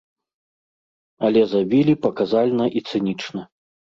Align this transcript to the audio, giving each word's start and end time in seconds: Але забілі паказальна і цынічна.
Але 1.27 1.41
забілі 1.51 1.93
паказальна 2.07 2.65
і 2.79 2.83
цынічна. 2.89 3.41